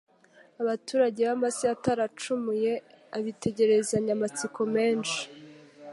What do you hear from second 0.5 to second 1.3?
Abaturage